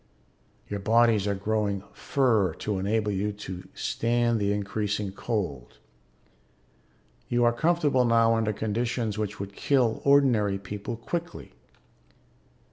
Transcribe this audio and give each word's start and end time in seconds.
"Your 0.67 0.79
bodies 0.79 1.27
are 1.27 1.35
growing 1.35 1.83
fur 1.93 2.55
to 2.55 2.79
enable 2.79 3.11
you 3.11 3.31
to 3.33 3.67
stand 3.75 4.39
the 4.39 4.51
increasing 4.51 5.11
cold. 5.11 5.77
You 7.29 7.43
are 7.43 7.53
comfortable 7.53 8.03
now 8.05 8.33
under 8.33 8.51
conditions 8.51 9.19
which 9.19 9.39
would 9.39 9.53
kill 9.53 10.01
ordinary 10.03 10.57
people 10.57 10.97
quickly. 10.97 11.51